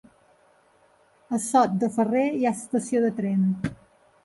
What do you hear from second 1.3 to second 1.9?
A Sot